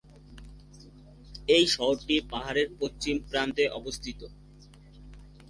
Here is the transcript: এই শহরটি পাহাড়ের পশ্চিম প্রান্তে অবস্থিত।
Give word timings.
এই 1.47 1.65
শহরটি 1.67 2.15
পাহাড়ের 2.31 2.67
পশ্চিম 2.79 3.15
প্রান্তে 3.29 3.63
অবস্থিত। 3.79 4.21